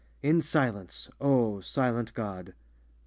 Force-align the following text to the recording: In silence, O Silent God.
In 0.23 0.41
silence, 0.41 1.11
O 1.21 1.59
Silent 1.61 2.15
God. 2.15 2.55